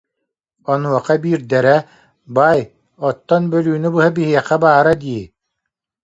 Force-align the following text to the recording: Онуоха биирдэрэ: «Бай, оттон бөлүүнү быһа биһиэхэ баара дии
Онуоха 0.71 1.15
биирдэрэ: 1.23 1.75
«Бай, 2.35 2.59
оттон 3.07 3.43
бөлүүнү 3.51 3.89
быһа 3.95 4.09
биһиэхэ 4.15 4.55
баара 4.63 4.93
дии 5.01 5.23